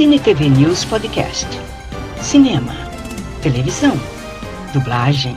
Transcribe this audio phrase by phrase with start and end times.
[0.00, 1.46] Cine TV News Podcast.
[2.22, 2.72] Cinema,
[3.42, 3.92] televisão,
[4.72, 5.36] dublagem,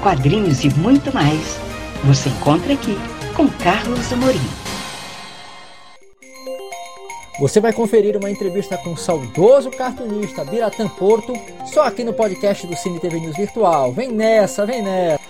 [0.00, 1.58] quadrinhos e muito mais.
[2.04, 2.96] Você encontra aqui
[3.34, 4.38] com Carlos Amorim.
[7.40, 11.32] Você vai conferir uma entrevista com o saudoso cartunista Biratã Porto,
[11.64, 13.92] só aqui no podcast do Cine TV News Virtual.
[13.92, 15.25] Vem nessa, vem nessa!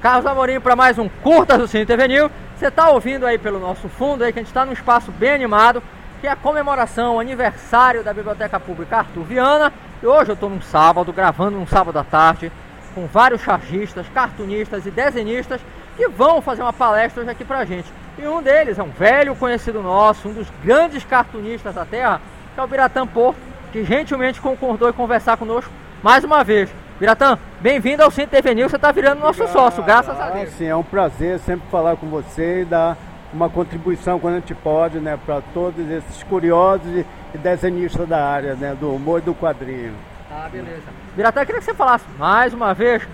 [0.00, 2.30] Carlos Amorim para mais um Curta do Cine TV.
[2.56, 5.30] Você está ouvindo aí pelo nosso fundo aí que a gente está num espaço bem
[5.30, 5.82] animado
[6.20, 9.72] que é a comemoração, o aniversário da Biblioteca Pública Arthur Viana.
[10.00, 12.52] E hoje eu estou num sábado, gravando num sábado à tarde,
[12.94, 15.60] com vários chargistas, cartunistas e desenhistas
[15.96, 17.92] que vão fazer uma palestra hoje aqui pra gente.
[18.16, 22.20] E um deles é um velho conhecido nosso, um dos grandes cartunistas da Terra,
[22.54, 23.38] que é o Biratã Porto,
[23.72, 25.72] que gentilmente concordou em conversar conosco
[26.02, 26.70] mais uma vez.
[26.98, 30.48] Biratã, bem-vindo ao Centro TV News, você está virando nosso sócio, graças a Deus.
[30.54, 32.96] Sim, é um prazer sempre falar com você e dar
[33.32, 36.88] uma contribuição quando a gente pode, né, para todos esses curiosos
[37.32, 39.94] e desenhistas da área, né, do humor e do quadrinho.
[40.28, 40.82] Ah, beleza.
[41.14, 43.06] Biratã, queria que você falasse mais uma vez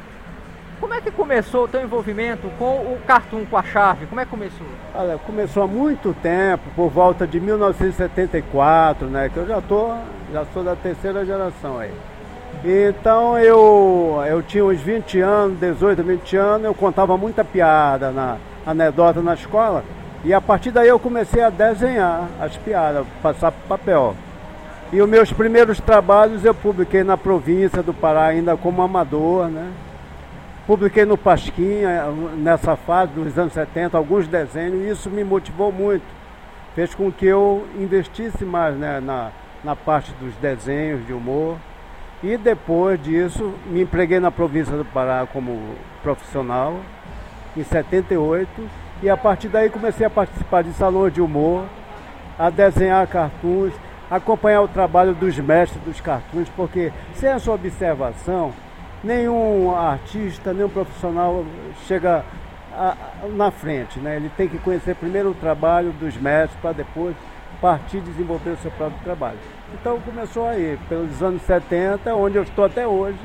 [0.80, 4.06] como é que começou o teu envolvimento com o Cartoon, com a chave?
[4.06, 4.66] Como é que começou?
[4.94, 9.28] Olha, começou há muito tempo, por volta de 1974, né?
[9.28, 9.92] Que eu já tô,
[10.32, 11.92] já sou da terceira geração aí.
[12.62, 18.36] Então eu, eu tinha uns 20 anos, 18, 20 anos, eu contava muita piada, na
[18.66, 19.84] anedota na escola.
[20.24, 24.14] E a partir daí eu comecei a desenhar as piadas, passar para papel.
[24.92, 29.70] E os meus primeiros trabalhos eu publiquei na província do Pará, ainda como amador, né?
[30.66, 32.06] Publiquei no Pasquinha,
[32.38, 36.04] nessa fase dos anos 70, alguns desenhos, e isso me motivou muito.
[36.74, 39.30] Fez com que eu investisse mais né, na,
[39.62, 41.58] na parte dos desenhos de humor.
[42.24, 45.60] E depois disso, me empreguei na província do Pará como
[46.02, 46.80] profissional,
[47.54, 48.48] em 78
[49.02, 51.66] e a partir daí comecei a participar de salões de humor,
[52.38, 53.74] a desenhar cartoons,
[54.10, 58.54] acompanhar o trabalho dos mestres dos cartoons, porque sem a sua observação,
[59.02, 61.44] nenhum artista, nenhum profissional
[61.86, 62.24] chega
[62.72, 62.96] a,
[63.36, 64.00] na frente.
[64.00, 64.16] Né?
[64.16, 67.14] Ele tem que conhecer primeiro o trabalho dos mestres para depois
[67.60, 69.38] partir desenvolver o seu próprio trabalho.
[69.72, 73.18] Então começou aí, pelos anos 70, onde eu estou até hoje,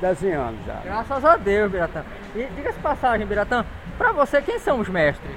[0.00, 0.80] desenhando já.
[0.84, 2.02] Graças a Deus, Biratã.
[2.34, 3.64] E diga-se passagem, Biratã,
[3.98, 5.34] para você, quem são os mestres?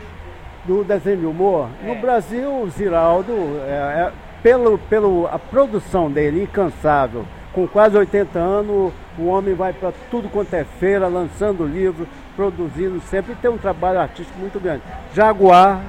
[0.65, 1.67] Do desenho de humor?
[1.83, 1.87] É.
[1.87, 3.33] No Brasil, o Ziraldo,
[3.67, 4.11] é, é,
[4.41, 10.29] pelo, pelo a produção dele, incansável, com quase 80 anos, o homem vai para tudo
[10.29, 14.81] quanto é feira, lançando livro, produzindo sempre, e tem um trabalho artístico muito grande.
[15.13, 15.81] Jaguar,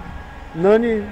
[0.54, 1.04] Nani,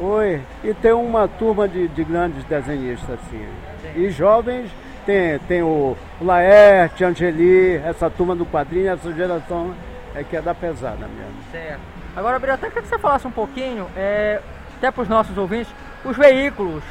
[0.00, 3.46] oi, e tem uma turma de, de grandes desenhistas assim.
[3.82, 4.00] Sim.
[4.00, 4.70] E jovens
[5.04, 9.74] tem, tem o Laerte, Angeli, essa turma do quadrinho, essa geração
[10.14, 11.34] é que é da pesada mesmo.
[11.52, 11.80] Certo.
[12.16, 14.40] Agora, Brito, até que você falasse um pouquinho, é,
[14.76, 15.72] até para os nossos ouvintes,
[16.04, 16.82] os veículos,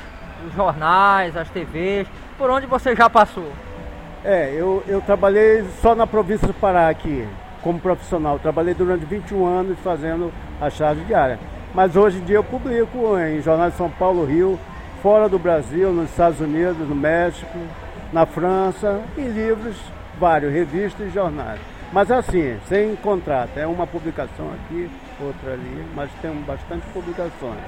[0.48, 3.52] os jornais, as TVs, por onde você já passou?
[4.24, 7.28] É, eu, eu trabalhei só na província do Pará aqui,
[7.62, 8.40] como profissional.
[8.40, 11.40] Trabalhei durante 21 anos fazendo a charge diária.
[11.76, 14.58] Mas hoje em dia eu publico em jornais de São Paulo, Rio,
[15.04, 17.60] fora do Brasil, nos Estados Unidos, no México,
[18.14, 19.76] na França, em livros,
[20.18, 21.60] vários, revistas e jornais.
[21.92, 27.60] Mas assim, sem contrato, é uma publicação aqui, outra ali, mas tem bastante publicações.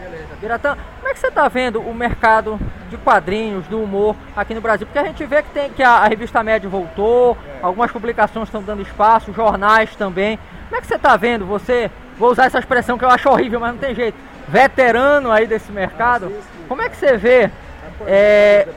[0.00, 0.36] Beleza.
[0.40, 4.60] Biratã, como é que você está vendo o mercado de quadrinhos, do humor aqui no
[4.60, 4.86] Brasil?
[4.86, 7.58] Porque a gente vê que, tem, que a, a revista Média voltou, é.
[7.60, 10.38] algumas publicações estão dando espaço, jornais também.
[10.68, 11.44] Como é que você está vendo?
[11.46, 14.16] Você, vou usar essa expressão que eu acho horrível, mas não tem jeito,
[14.48, 16.32] veterano aí desse mercado,
[16.66, 17.50] como é que você vê
[18.06, 18.68] é,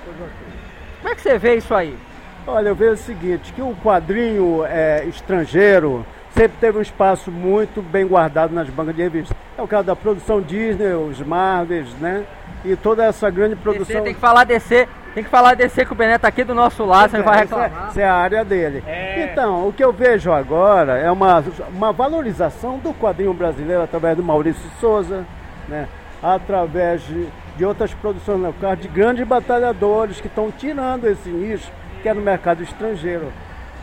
[1.01, 1.97] como é que você vê isso aí?
[2.45, 7.81] Olha, eu vejo o seguinte, que o quadrinho é, estrangeiro sempre teve um espaço muito
[7.81, 9.37] bem guardado nas bancas de revistas.
[9.57, 12.23] É o caso da produção Disney, os Marvels, né?
[12.63, 13.85] E toda essa grande produção.
[13.87, 16.55] DC, tem que falar DC, tem que falar DC que o Bené tá aqui do
[16.55, 17.87] nosso lado, você é, vai reclamar.
[17.89, 18.83] Essa é, é a área dele.
[18.87, 19.29] É.
[19.31, 24.23] Então, o que eu vejo agora é uma, uma valorização do quadrinho brasileiro através do
[24.23, 25.25] Maurício Souza,
[25.67, 25.87] né?
[26.21, 27.27] através de,
[27.57, 31.71] de outras produções locais, de grandes batalhadores que estão tirando esse nicho
[32.01, 33.31] que é no mercado estrangeiro.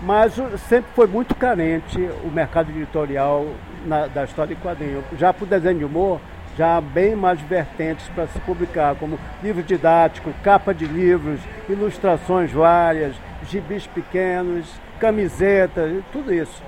[0.00, 0.34] Mas
[0.68, 3.46] sempre foi muito carente o mercado editorial
[3.84, 5.02] na, da história de quadrinho.
[5.18, 6.20] Já para o desenho de humor,
[6.58, 13.14] já bem mais vertentes para se publicar, como livro didático, capa de livros, ilustrações várias,
[13.44, 14.68] gibis pequenos,
[15.00, 16.62] camisetas, tudo isso.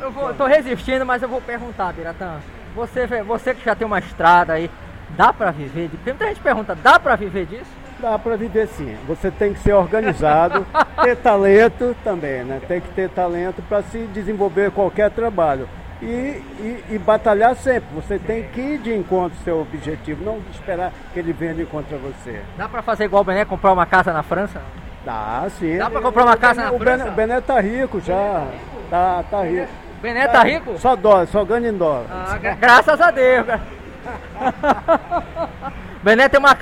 [0.00, 2.38] Eu estou resistindo, mas eu vou perguntar, Biratã.
[2.74, 4.70] Você, você que já tem uma estrada aí
[5.16, 5.90] Dá para viver?
[5.90, 7.70] Porque muita gente pergunta, dá para viver disso?
[8.00, 8.96] Dá para viver sim.
[9.06, 10.66] Você tem que ser organizado,
[11.02, 12.60] ter talento também, né?
[12.66, 15.68] Tem que ter talento para se desenvolver qualquer trabalho.
[16.02, 17.88] E, e, e, batalhar sempre.
[17.94, 21.62] Você tem que ir de encontro ao seu objetivo, não esperar que ele venha de
[21.62, 22.40] encontro a você.
[22.58, 24.60] Dá para fazer igual o Bené, comprar uma casa na França?
[25.04, 25.78] Dá, sim.
[25.78, 27.08] Dá para comprar uma casa o na França?
[27.08, 28.48] o Bené tá rico já.
[28.90, 29.68] Tá, tá rico.
[29.98, 30.76] O Bené tá rico?
[30.78, 32.06] Só dólar, só ganha em dólar.
[32.10, 33.46] Ah, graças a Deus.
[36.02, 36.56] Bené tem uma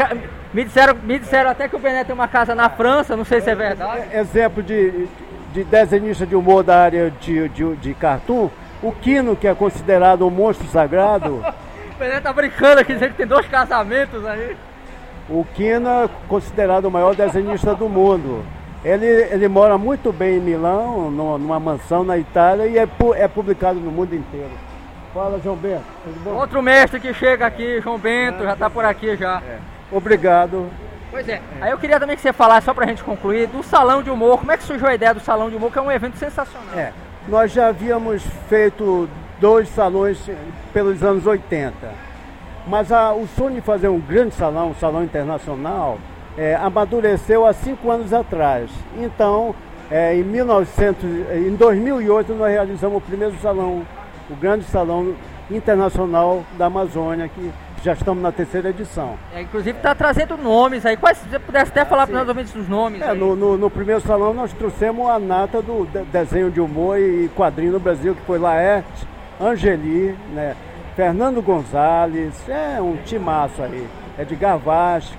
[0.52, 3.40] me disseram, me disseram até que o Bené tem uma casa na França, não sei
[3.40, 4.02] se é verdade.
[4.12, 5.06] Exemplo de,
[5.52, 8.50] de desenhista de humor da área de, de, de cartoon,
[8.82, 11.44] o Kino, que é considerado um monstro sagrado.
[11.94, 14.56] o Bené tá brincando aqui, dizendo que tem dois casamentos aí.
[15.28, 18.44] O Kino é considerado o maior desenhista do mundo.
[18.84, 23.78] Ele, ele mora muito bem em Milão, numa mansão na Itália, e é, é publicado
[23.78, 24.50] no mundo inteiro.
[25.12, 25.84] Fala, João Bento.
[26.26, 29.42] Outro mestre que chega aqui, João Bento, já está por aqui já.
[29.46, 29.58] É.
[29.92, 30.70] Obrigado.
[31.10, 31.42] Pois é.
[31.60, 34.10] Aí eu queria também que você falasse, só para a gente concluir, do Salão de
[34.10, 34.38] Humor.
[34.38, 36.78] Como é que surgiu a ideia do Salão de Humor, que é um evento sensacional?
[36.78, 36.92] É.
[37.30, 39.08] Nós já havíamos feito
[39.40, 40.18] dois salões
[40.72, 41.72] pelos anos 80.
[42.66, 45.96] Mas a, o sonho de fazer um grande salão, um salão internacional,
[46.36, 48.68] é, amadureceu há cinco anos atrás.
[48.98, 49.54] Então,
[49.88, 51.04] é, em, 1900,
[51.36, 53.86] em 2008, nós realizamos o primeiro salão
[54.28, 55.14] o grande salão
[55.48, 59.16] internacional da Amazônia, que já estamos na terceira edição.
[59.34, 60.96] É, inclusive está trazendo nomes aí.
[60.96, 63.00] Quais, se você pudesse até falar para nós ouvintes dos nomes.
[63.00, 66.98] É, no, no, no, primeiro salão nós trouxemos a nata do de, desenho de humor
[66.98, 69.06] e quadrinho no Brasil, que foi Laerte,
[69.40, 70.54] Angeli, né,
[70.94, 73.88] Fernando Gonzalez, é um timaço aí,
[74.18, 75.16] Edgar Vasques,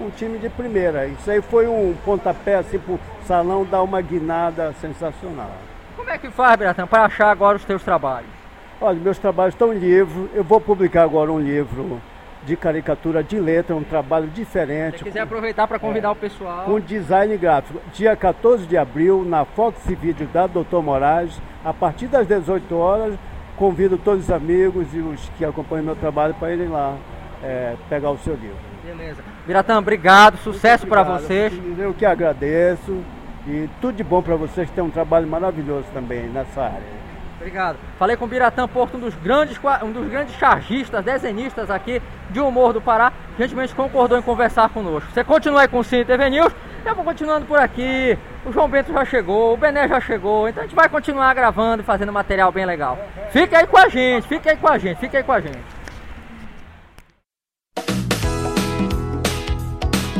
[0.00, 1.06] um time de primeira.
[1.06, 5.50] Isso aí foi um pontapé assim para o salão dar uma guinada sensacional.
[5.96, 8.37] Como é que faz, Biratã, para achar agora os teus trabalhos?
[8.80, 10.30] Olha, meus trabalhos estão em livro.
[10.32, 12.00] Eu vou publicar agora um livro
[12.44, 14.98] de caricatura de letra, um trabalho diferente.
[14.98, 16.64] Se quiser aproveitar para convidar é, o pessoal.
[16.64, 17.80] Com design gráfico.
[17.92, 23.14] Dia 14 de abril, na Fox Video da Doutor Moraes, a partir das 18 horas,
[23.56, 26.96] convido todos os amigos e os que acompanham meu trabalho para irem lá
[27.42, 28.56] é, pegar o seu livro.
[28.84, 29.22] Beleza.
[29.44, 31.52] Biratã, obrigado, sucesso para vocês.
[31.76, 33.02] Eu que agradeço
[33.46, 36.97] e tudo de bom para vocês que têm um trabalho maravilhoso também nessa área.
[37.38, 37.78] Obrigado.
[37.98, 42.40] Falei com o Biratã Porto, um dos grandes, um dos grandes chargistas, desenhistas aqui de
[42.40, 43.12] humor do Pará.
[43.38, 45.08] Gentilmente concordou em conversar conosco.
[45.12, 46.52] Você continua aí com o Cine TV News.
[46.84, 48.18] Eu vou continuando por aqui.
[48.44, 50.48] O João Bento já chegou, o Bené já chegou.
[50.48, 52.98] Então a gente vai continuar gravando e fazendo material bem legal.
[53.30, 55.78] Fique aí com a gente, fique aí com a gente, fique aí com a gente.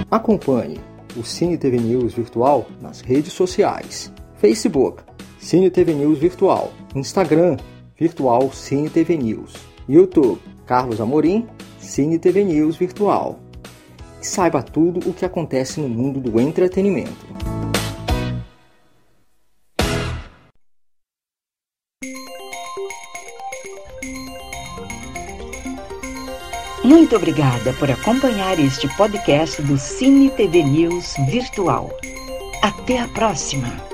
[0.08, 0.80] Acompanhe
[1.16, 4.12] o Cine TV News virtual nas redes sociais.
[4.36, 5.02] Facebook
[5.38, 7.56] Cine TV News Virtual, Instagram,
[7.98, 9.54] Virtual Cine TV News,
[9.88, 11.46] YouTube, Carlos Amorim,
[11.78, 13.38] Cine TV News Virtual.
[14.20, 17.26] E saiba tudo o que acontece no mundo do entretenimento.
[26.84, 31.90] Muito obrigada por acompanhar este podcast do Cine TV News Virtual.
[32.62, 33.87] Até a próxima!